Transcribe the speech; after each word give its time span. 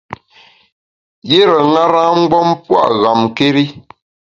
Yire 1.29 1.57
ṅara-mgbom 1.73 2.49
pua’ 2.65 2.83
ghamkéri. 3.01 3.65